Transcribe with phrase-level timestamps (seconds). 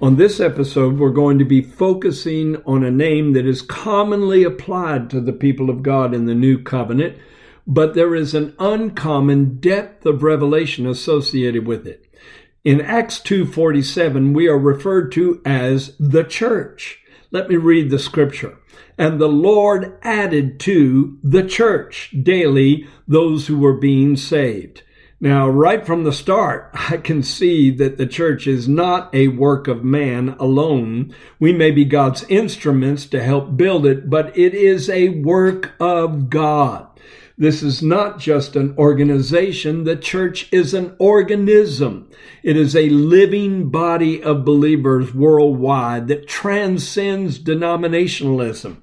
[0.00, 5.10] On this episode, we're going to be focusing on a name that is commonly applied
[5.10, 7.18] to the people of God in the new covenant,
[7.66, 12.06] but there is an uncommon depth of revelation associated with it.
[12.62, 17.00] In Acts 2:47, we are referred to as the church.
[17.32, 18.56] Let me read the scripture.
[18.96, 24.82] And the Lord added to the church daily those who were being saved.
[25.20, 29.66] Now, right from the start, I can see that the church is not a work
[29.66, 31.14] of man alone.
[31.40, 36.30] We may be God's instruments to help build it, but it is a work of
[36.30, 36.86] God.
[37.36, 39.84] This is not just an organization.
[39.84, 42.10] The church is an organism.
[42.42, 48.82] It is a living body of believers worldwide that transcends denominationalism.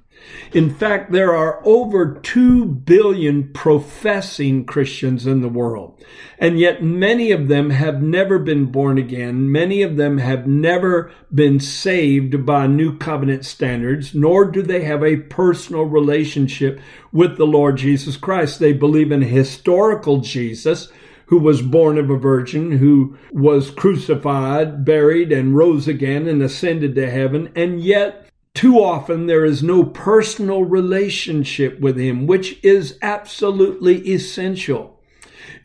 [0.52, 6.02] In fact, there are over 2 billion professing Christians in the world.
[6.38, 9.52] And yet many of them have never been born again.
[9.52, 15.04] Many of them have never been saved by new covenant standards, nor do they have
[15.04, 16.80] a personal relationship
[17.12, 18.60] with the Lord Jesus Christ.
[18.60, 20.90] They believe in historical Jesus
[21.28, 26.96] who was born of a virgin, who was crucified, buried, and rose again and ascended
[26.96, 27.52] to heaven.
[27.56, 28.25] And yet
[28.56, 35.00] too often there is no personal relationship with Him, which is absolutely essential.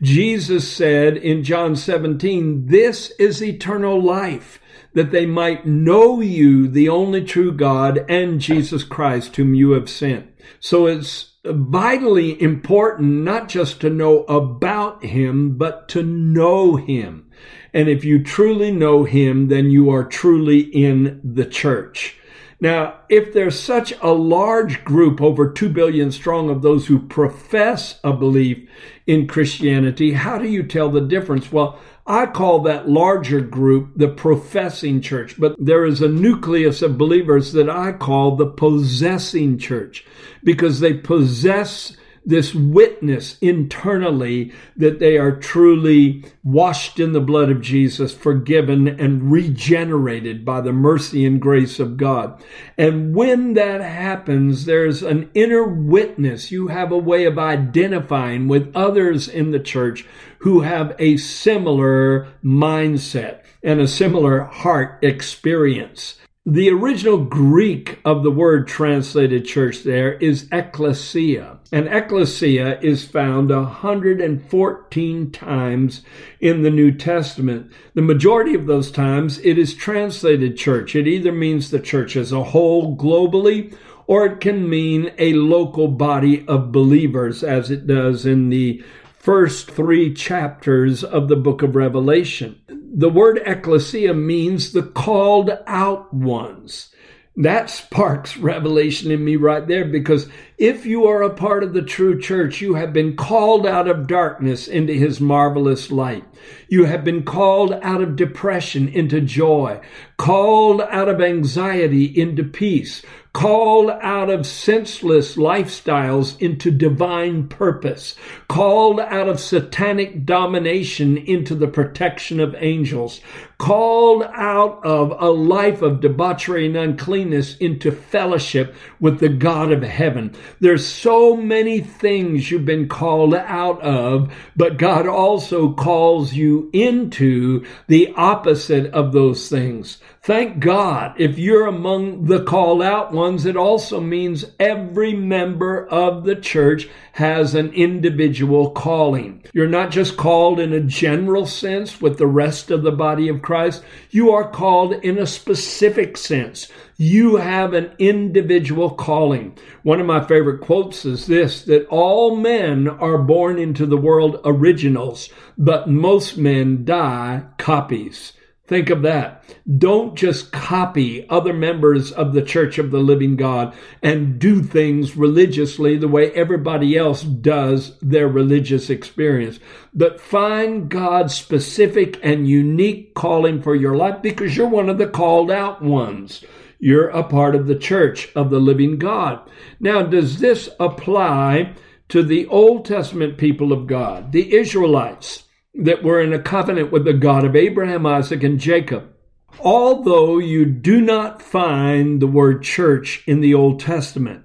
[0.01, 4.59] Jesus said in John 17, This is eternal life,
[4.93, 9.89] that they might know you, the only true God, and Jesus Christ, whom you have
[9.89, 10.27] sent.
[10.59, 17.29] So it's vitally important not just to know about Him, but to know Him.
[17.73, 22.17] And if you truly know Him, then you are truly in the church.
[22.61, 27.99] Now, if there's such a large group, over 2 billion strong, of those who profess
[28.03, 28.69] a belief
[29.07, 31.51] in Christianity, how do you tell the difference?
[31.51, 36.99] Well, I call that larger group the professing church, but there is a nucleus of
[36.99, 40.05] believers that I call the possessing church
[40.43, 47.61] because they possess this witness internally that they are truly washed in the blood of
[47.61, 52.43] Jesus, forgiven and regenerated by the mercy and grace of God.
[52.77, 56.51] And when that happens, there's an inner witness.
[56.51, 60.05] You have a way of identifying with others in the church
[60.39, 66.15] who have a similar mindset and a similar heart experience.
[66.47, 71.59] The original Greek of the word translated church there is ecclesia.
[71.71, 76.01] And ecclesia is found 114 times
[76.39, 77.71] in the New Testament.
[77.93, 80.95] The majority of those times it is translated church.
[80.95, 83.77] It either means the church as a whole globally
[84.07, 88.83] or it can mean a local body of believers as it does in the
[89.19, 92.60] first three chapters of the book of Revelation
[92.93, 96.93] the word ecclesia means the called out ones.
[97.37, 101.81] That sparks revelation in me right there because if you are a part of the
[101.81, 106.25] true church, you have been called out of darkness into his marvelous light.
[106.67, 109.79] You have been called out of depression into joy,
[110.17, 113.01] called out of anxiety into peace,
[113.33, 118.15] called out of senseless lifestyles into divine purpose,
[118.49, 123.21] called out of satanic domination into the protection of angels,
[123.61, 129.83] called out of a life of debauchery and uncleanness into fellowship with the God of
[129.83, 130.33] heaven.
[130.59, 137.63] There's so many things you've been called out of, but God also calls you into
[137.85, 139.99] the opposite of those things.
[140.23, 141.19] Thank God.
[141.19, 146.87] If you're among the called out ones, it also means every member of the church
[147.13, 149.43] has an individual calling.
[149.51, 153.41] You're not just called in a general sense with the rest of the body of
[153.51, 153.83] Christ.
[154.11, 156.71] You are called in a specific sense.
[156.95, 159.57] You have an individual calling.
[159.83, 164.39] One of my favorite quotes is this, that all men are born into the world
[164.45, 165.27] originals,
[165.57, 168.31] but most men die copies.
[168.71, 169.43] Think of that.
[169.79, 175.17] Don't just copy other members of the Church of the Living God and do things
[175.17, 179.59] religiously the way everybody else does their religious experience,
[179.93, 185.07] but find God's specific and unique calling for your life because you're one of the
[185.07, 186.41] called out ones.
[186.79, 189.51] You're a part of the church of the living God.
[189.81, 191.73] Now, does this apply
[192.07, 195.43] to the Old Testament people of God, the Israelites?
[195.73, 199.13] That were in a covenant with the God of Abraham, Isaac, and Jacob.
[199.59, 204.43] Although you do not find the word church in the Old Testament,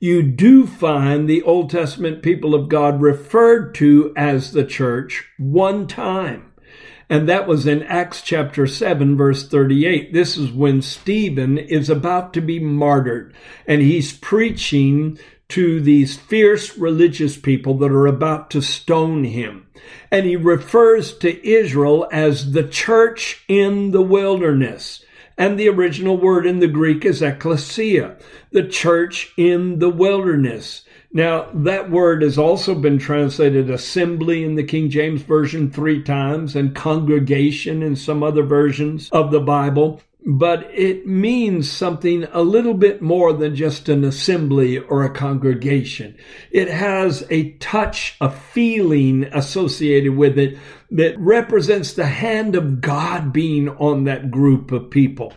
[0.00, 5.86] you do find the Old Testament people of God referred to as the church one
[5.86, 6.52] time.
[7.10, 10.12] And that was in Acts chapter 7, verse 38.
[10.12, 13.34] This is when Stephen is about to be martyred
[13.66, 19.66] and he's preaching to these fierce religious people that are about to stone him.
[20.10, 25.04] And he refers to Israel as the church in the wilderness.
[25.38, 28.16] And the original word in the Greek is ecclesia,
[28.50, 30.84] the church in the wilderness.
[31.12, 36.54] Now, that word has also been translated assembly in the King James Version three times
[36.54, 42.74] and congregation in some other versions of the Bible but it means something a little
[42.74, 46.16] bit more than just an assembly or a congregation.
[46.50, 50.58] It has a touch, a feeling associated with it
[50.90, 55.32] that represents the hand of God being on that group of people.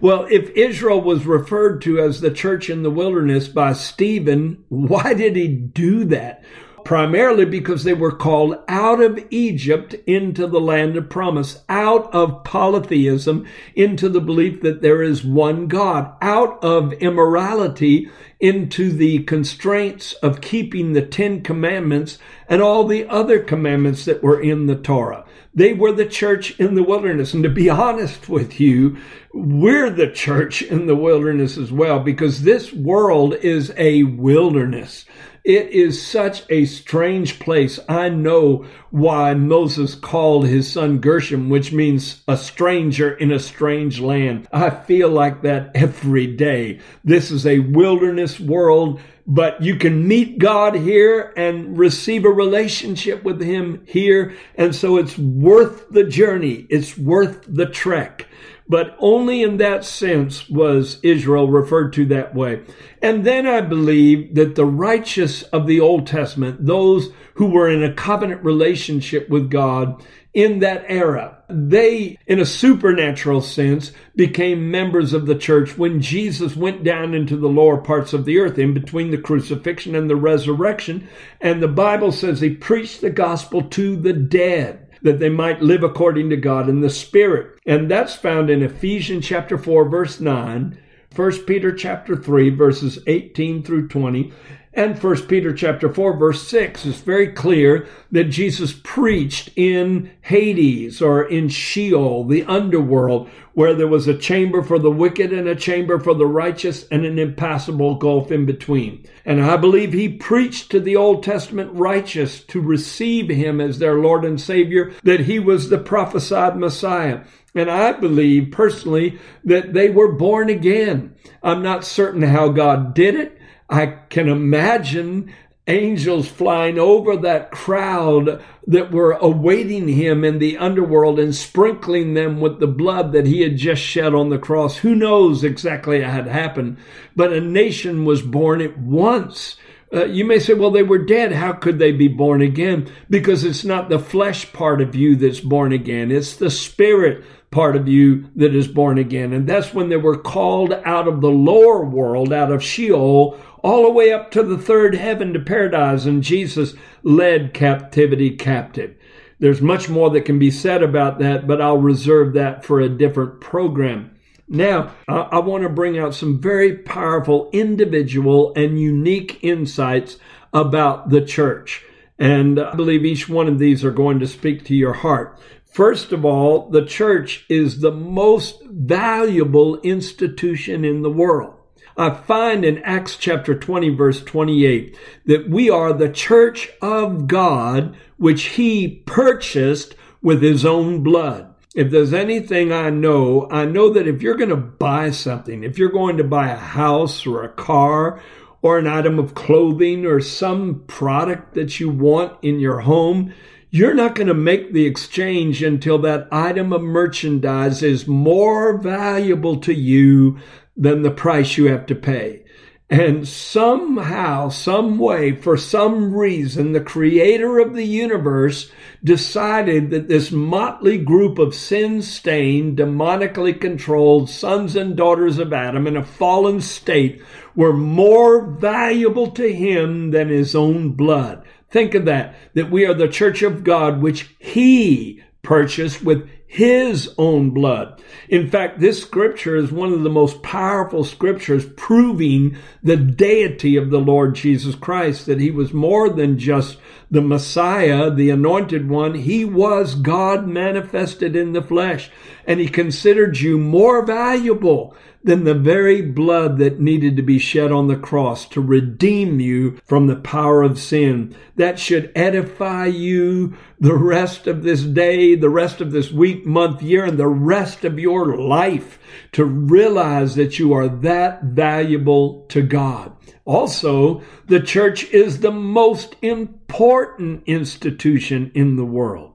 [0.00, 5.14] Well, if Israel was referred to as the church in the wilderness by Stephen, why
[5.14, 6.42] did he do that?
[6.84, 12.44] Primarily because they were called out of Egypt into the land of promise, out of
[12.44, 20.12] polytheism into the belief that there is one God, out of immorality into the constraints
[20.14, 22.18] of keeping the Ten Commandments
[22.48, 25.24] and all the other commandments that were in the Torah.
[25.54, 27.34] They were the church in the wilderness.
[27.34, 28.96] And to be honest with you,
[29.34, 35.04] we're the church in the wilderness as well, because this world is a wilderness.
[35.44, 37.80] It is such a strange place.
[37.88, 43.98] I know why Moses called his son Gershom, which means a stranger in a strange
[43.98, 44.46] land.
[44.52, 46.78] I feel like that every day.
[47.02, 53.24] This is a wilderness world, but you can meet God here and receive a relationship
[53.24, 54.36] with Him here.
[54.54, 56.66] And so it's worth the journey.
[56.70, 58.28] It's worth the trek
[58.72, 62.62] but only in that sense was Israel referred to that way.
[63.02, 67.84] And then I believe that the righteous of the Old Testament, those who were in
[67.84, 70.02] a covenant relationship with God
[70.32, 76.56] in that era, they, in a supernatural sense, became members of the church when Jesus
[76.56, 80.16] went down into the lower parts of the earth in between the crucifixion and the
[80.16, 81.06] resurrection.
[81.42, 85.82] And the Bible says he preached the gospel to the dead that they might live
[85.82, 87.58] according to God in the Spirit.
[87.66, 90.78] And that's found in Ephesians chapter 4, verse 9,
[91.14, 94.32] 1 Peter chapter 3, verses 18 through 20,
[94.74, 101.02] and 1 Peter chapter 4 verse 6 is very clear that Jesus preached in Hades
[101.02, 105.54] or in Sheol, the underworld, where there was a chamber for the wicked and a
[105.54, 109.04] chamber for the righteous and an impassable gulf in between.
[109.26, 113.96] And I believe he preached to the Old Testament righteous to receive him as their
[113.96, 117.24] Lord and Savior, that he was the prophesied Messiah.
[117.54, 121.14] And I believe personally that they were born again.
[121.42, 123.38] I'm not certain how God did it.
[123.72, 125.32] I can imagine
[125.66, 132.38] angels flying over that crowd that were awaiting him in the underworld and sprinkling them
[132.38, 134.76] with the blood that he had just shed on the cross.
[134.78, 136.76] Who knows exactly had happened,
[137.16, 139.56] but a nation was born at once.
[139.90, 141.32] Uh, you may say, well, they were dead.
[141.32, 142.90] How could they be born again?
[143.08, 146.10] Because it's not the flesh part of you that's born again.
[146.10, 149.32] It's the spirit part of you that is born again.
[149.32, 153.84] And that's when they were called out of the lower world, out of Sheol, all
[153.84, 158.96] the way up to the third heaven to paradise, and Jesus led captivity captive.
[159.38, 162.88] There's much more that can be said about that, but I'll reserve that for a
[162.88, 164.16] different program.
[164.48, 170.18] Now, I, want to bring out some very powerful individual and unique insights
[170.52, 171.84] about the church.
[172.18, 175.40] And I believe each one of these are going to speak to your heart.
[175.72, 181.54] First of all, the church is the most valuable institution in the world.
[181.96, 187.96] I find in Acts chapter 20, verse 28, that we are the church of God,
[188.18, 191.54] which he purchased with his own blood.
[191.74, 195.78] If there's anything I know, I know that if you're going to buy something, if
[195.78, 198.20] you're going to buy a house or a car
[198.60, 203.32] or an item of clothing or some product that you want in your home,
[203.74, 209.60] You're not going to make the exchange until that item of merchandise is more valuable
[209.60, 210.38] to you
[210.76, 212.44] than the price you have to pay.
[212.90, 218.70] And somehow, some way, for some reason, the creator of the universe
[219.02, 225.86] decided that this motley group of sin stained, demonically controlled sons and daughters of Adam
[225.86, 227.22] in a fallen state
[227.56, 231.42] were more valuable to him than his own blood.
[231.72, 237.14] Think of that, that we are the church of God, which he purchased with his
[237.16, 237.98] own blood.
[238.28, 243.88] In fact, this scripture is one of the most powerful scriptures proving the deity of
[243.88, 246.76] the Lord Jesus Christ, that he was more than just
[247.10, 249.14] the Messiah, the anointed one.
[249.14, 252.10] He was God manifested in the flesh,
[252.46, 257.70] and he considered you more valuable than the very blood that needed to be shed
[257.70, 261.34] on the cross to redeem you from the power of sin.
[261.56, 266.82] That should edify you the rest of this day, the rest of this week, month,
[266.82, 268.98] year, and the rest of your life
[269.32, 273.12] to realize that you are that valuable to God.
[273.44, 279.32] Also, the church is the most important institution in the world.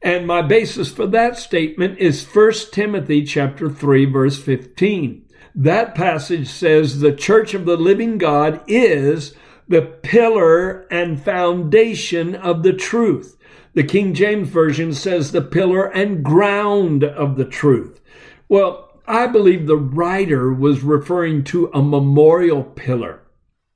[0.00, 5.24] And my basis for that statement is 1 Timothy chapter 3 verse 15.
[5.58, 9.34] That passage says the church of the living God is
[9.66, 13.36] the pillar and foundation of the truth.
[13.74, 18.00] The King James Version says the pillar and ground of the truth.
[18.48, 23.22] Well, I believe the writer was referring to a memorial pillar.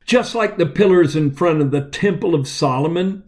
[0.04, 3.24] Just like the pillars in front of the Temple of Solomon,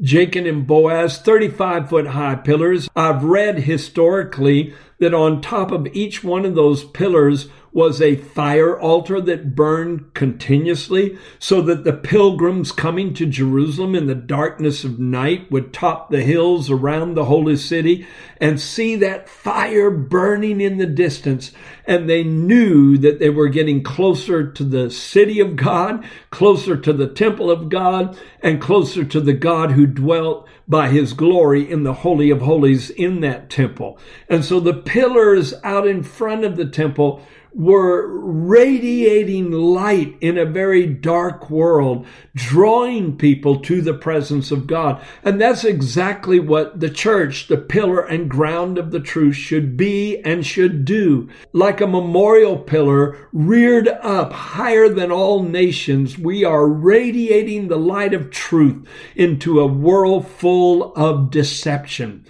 [0.00, 2.88] Jachin and Boaz, 35 foot high pillars.
[2.96, 8.78] I've read historically that on top of each one of those pillars was a fire
[8.78, 14.98] altar that burned continuously so that the pilgrims coming to Jerusalem in the darkness of
[14.98, 18.06] night would top the hills around the holy city
[18.38, 21.52] and see that fire burning in the distance.
[21.86, 26.92] And they knew that they were getting closer to the city of God, closer to
[26.92, 31.82] the temple of God, and closer to the God who dwelt by his glory in
[31.82, 33.98] the Holy of Holies in that temple.
[34.28, 37.22] And so the pillars out in front of the temple
[37.54, 45.04] were radiating light in a very dark world, drawing people to the presence of God.
[45.22, 50.18] And that's exactly what the church, the pillar and ground of the truth, should be
[50.24, 51.28] and should do.
[51.52, 58.14] Like a memorial pillar reared up higher than all nations, we are radiating the light
[58.14, 62.24] of truth into a world full of deception.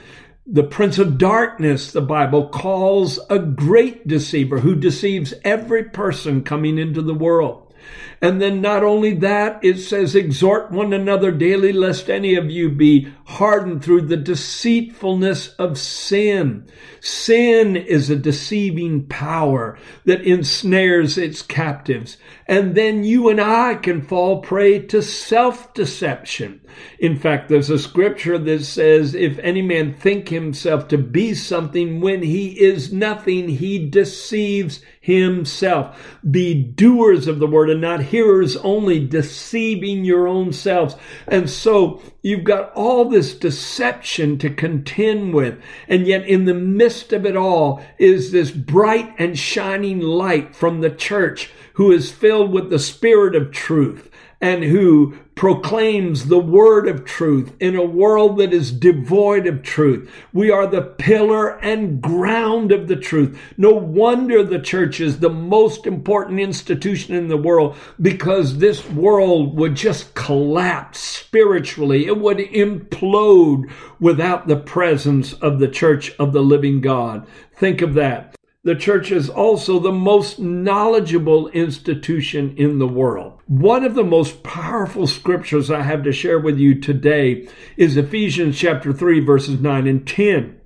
[0.47, 6.79] The prince of darkness, the Bible calls a great deceiver who deceives every person coming
[6.79, 7.62] into the world.
[8.21, 12.69] And then not only that, it says, exhort one another daily lest any of you
[12.71, 16.69] be hardened through the deceitfulness of sin.
[17.01, 22.17] Sin is a deceiving power that ensnares its captives.
[22.47, 26.61] And then you and I can fall prey to self-deception.
[27.01, 32.01] In fact, there's a scripture that says, if any man think himself to be something
[32.01, 36.17] when he is nothing, he deceives himself.
[36.31, 40.95] Be doers of the word and not hearers only, deceiving your own selves.
[41.27, 45.61] And so you've got all this deception to contend with.
[45.89, 50.81] And yet in the midst of it all is this bright and shining light from
[50.81, 54.09] the church who is filled with the spirit of truth
[54.43, 60.11] and who proclaims the word of truth in a world that is devoid of truth.
[60.33, 63.39] We are the pillar and ground of the truth.
[63.57, 69.57] No wonder the church is the most important institution in the world because this world
[69.57, 72.07] would just collapse spiritually.
[72.07, 73.71] It would implode
[74.01, 77.27] without the presence of the church of the living God.
[77.55, 78.35] Think of that.
[78.65, 83.41] The church is also the most knowledgeable institution in the world.
[83.49, 88.57] One of the most powerful scriptures I have to share with you today is Ephesians
[88.57, 90.61] chapter 3 verses 9 and 10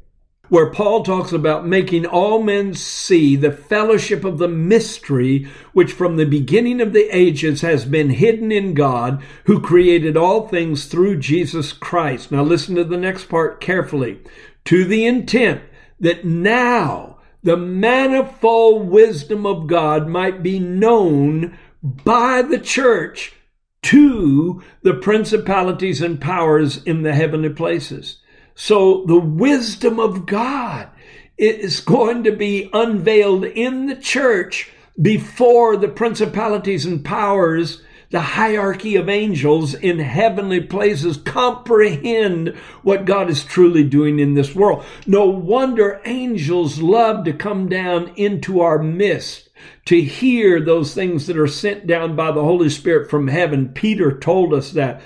[0.49, 6.17] where Paul talks about making all men see the fellowship of the mystery which from
[6.17, 11.19] the beginning of the ages has been hidden in God who created all things through
[11.19, 12.31] Jesus Christ.
[12.31, 14.21] Now listen to the next part carefully.
[14.67, 15.62] To the intent
[15.99, 17.15] that now
[17.47, 23.35] the manifold wisdom of God might be known by the church
[23.83, 28.17] to the principalities and powers in the heavenly places.
[28.57, 30.91] So the wisdom of God
[31.38, 38.97] is going to be unveiled in the church before the principalities and powers the hierarchy
[38.97, 42.49] of angels in heavenly places comprehend
[42.83, 44.85] what God is truly doing in this world.
[45.07, 49.49] No wonder angels love to come down into our midst
[49.87, 53.69] to hear those things that are sent down by the Holy Spirit from heaven.
[53.69, 55.01] Peter told us that.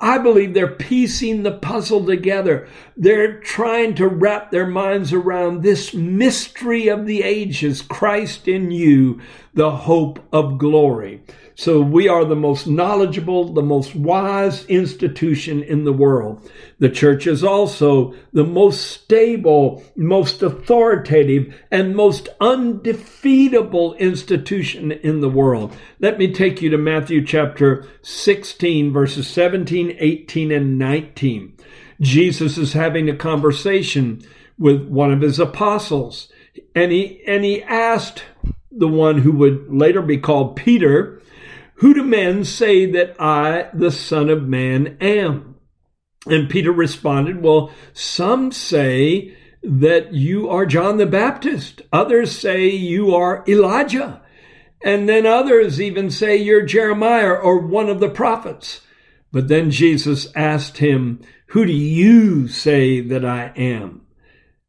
[0.00, 2.68] I believe they're piecing the puzzle together.
[2.96, 9.20] They're trying to wrap their minds around this mystery of the ages, Christ in you,
[9.54, 11.22] the hope of glory.
[11.56, 16.50] So we are the most knowledgeable, the most wise institution in the world.
[16.80, 25.28] The church is also the most stable, most authoritative, and most undefeatable institution in the
[25.28, 25.76] world.
[26.00, 31.56] Let me take you to Matthew chapter 16, verses 17, 18, and 19.
[32.00, 34.22] Jesus is having a conversation
[34.58, 36.30] with one of his apostles,
[36.74, 38.24] and he, and he asked
[38.70, 41.22] the one who would later be called Peter,
[41.76, 45.56] who do men say that I, the Son of Man, am?
[46.26, 51.82] And Peter responded, Well, some say that you are John the Baptist.
[51.92, 54.22] Others say you are Elijah.
[54.82, 58.82] And then others even say you're Jeremiah or one of the prophets.
[59.34, 64.06] But then Jesus asked him, Who do you say that I am?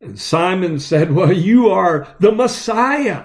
[0.01, 3.24] And Simon said, Well, you are the Messiah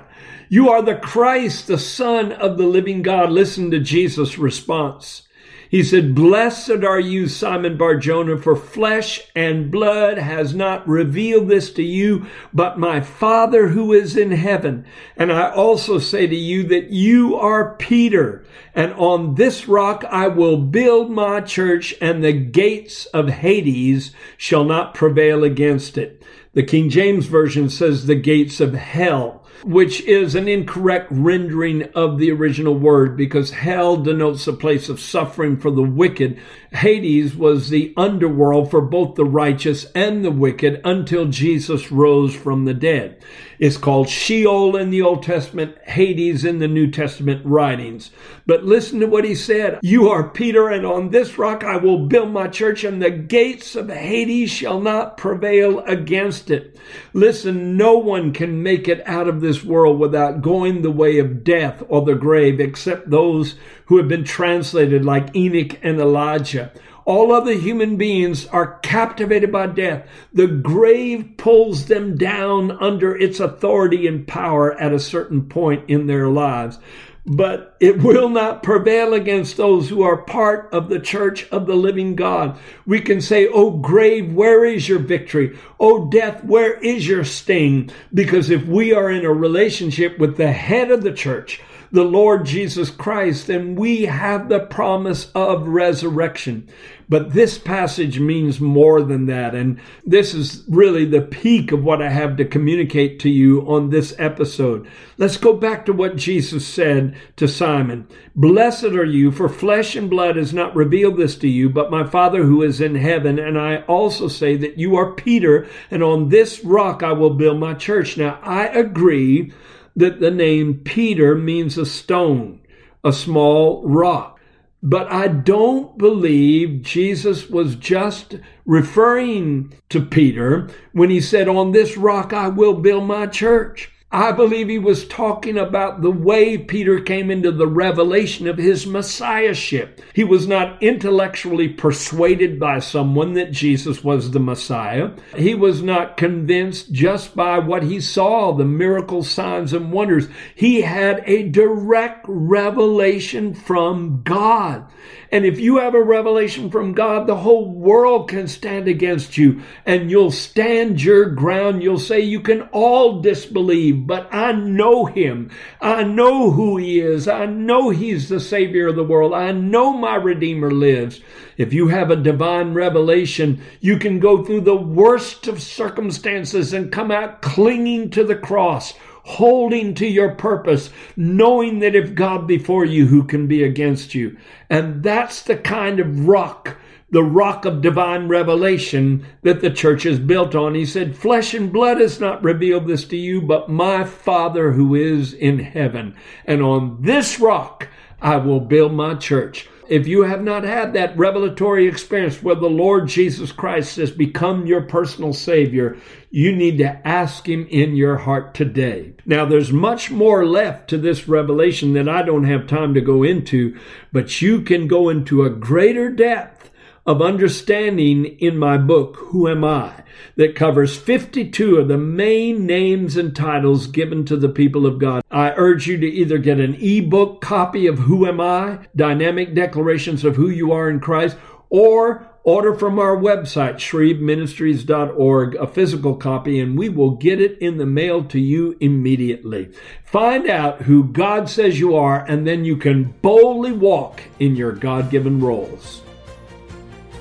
[0.53, 3.31] you are the Christ, the Son of the living God.
[3.31, 5.23] Listen to Jesus' response.
[5.71, 11.73] He said, Blessed are you, Simon Barjona, for flesh and blood has not revealed this
[11.75, 14.85] to you, but my Father who is in heaven.
[15.17, 20.27] And I also say to you that you are Peter, and on this rock I
[20.27, 26.21] will build my church, and the gates of Hades shall not prevail against it.
[26.53, 32.19] The King James Version says the gates of hell which is an incorrect rendering of
[32.19, 36.41] the original word because hell denotes a place of suffering for the wicked.
[36.73, 42.65] Hades was the underworld for both the righteous and the wicked until Jesus rose from
[42.65, 43.21] the dead.
[43.59, 48.11] It's called Sheol in the Old Testament, Hades in the New Testament writings.
[48.47, 49.81] But listen to what he said.
[49.83, 53.75] You are Peter, and on this rock I will build my church, and the gates
[53.75, 56.79] of Hades shall not prevail against it.
[57.13, 61.45] Listen, no one can make it out of this world without going the way of
[61.45, 66.60] death or the grave, except those who have been translated like Enoch and Elijah.
[67.05, 70.07] All other human beings are captivated by death.
[70.33, 76.07] The grave pulls them down under its authority and power at a certain point in
[76.07, 76.79] their lives.
[77.27, 81.75] But it will not prevail against those who are part of the church of the
[81.75, 82.59] living God.
[82.87, 85.59] We can say, Oh, grave, where is your victory?
[85.79, 87.91] Oh, death, where is your sting?
[88.13, 91.61] Because if we are in a relationship with the head of the church,
[91.93, 96.69] the Lord Jesus Christ, and we have the promise of resurrection.
[97.09, 99.53] But this passage means more than that.
[99.53, 103.91] And this is really the peak of what I have to communicate to you on
[103.91, 104.87] this episode.
[105.19, 108.07] Let's go back to what Jesus said to Simon.
[108.37, 112.07] Blessed are you, for flesh and blood has not revealed this to you, but my
[112.07, 113.41] Father who is in heaven.
[113.41, 117.59] And I also say that you are Peter, and on this rock I will build
[117.59, 118.17] my church.
[118.17, 119.53] Now, I agree
[119.97, 122.61] that the name Peter means a stone,
[123.05, 124.39] a small rock.
[124.83, 131.97] But I don't believe Jesus was just referring to Peter when he said, On this
[131.97, 133.91] rock I will build my church.
[134.13, 138.85] I believe he was talking about the way Peter came into the revelation of his
[138.85, 140.01] messiahship.
[140.13, 145.13] He was not intellectually persuaded by someone that Jesus was the Messiah.
[145.37, 150.27] He was not convinced just by what he saw, the miracle signs and wonders.
[150.57, 154.91] He had a direct revelation from God.
[155.33, 159.63] And if you have a revelation from God, the whole world can stand against you
[159.87, 161.83] and you'll stand your ground.
[161.83, 165.51] You'll say, You can all disbelieve, but I know him.
[165.81, 167.29] I know who he is.
[167.29, 169.33] I know he's the Savior of the world.
[169.33, 171.21] I know my Redeemer lives.
[171.57, 176.91] If you have a divine revelation, you can go through the worst of circumstances and
[176.91, 182.85] come out clinging to the cross holding to your purpose, knowing that if God before
[182.85, 184.37] you, who can be against you?
[184.69, 186.77] And that's the kind of rock,
[187.11, 190.75] the rock of divine revelation that the church is built on.
[190.75, 194.95] He said, Flesh and blood has not revealed this to you, but my Father who
[194.95, 196.15] is in heaven.
[196.45, 197.89] And on this rock
[198.21, 199.69] I will build my church.
[199.91, 204.65] If you have not had that revelatory experience where the Lord Jesus Christ has become
[204.65, 205.97] your personal Savior,
[206.31, 209.15] you need to ask Him in your heart today.
[209.27, 213.25] Now, there's much more left to this revelation that I don't have time to go
[213.25, 213.77] into,
[214.13, 216.70] but you can go into a greater depth
[217.07, 220.03] of understanding in my book, Who Am I?
[220.37, 225.23] that covers 52 of the main names and titles given to the people of God.
[225.31, 228.87] I urge you to either get an ebook copy of Who Am I?
[228.95, 231.37] Dynamic Declarations of Who You Are in Christ,
[231.69, 237.77] or order from our website, shreveministries.org, a physical copy, and we will get it in
[237.77, 239.71] the mail to you immediately.
[240.05, 244.73] Find out who God says you are, and then you can boldly walk in your
[244.73, 246.03] God given roles.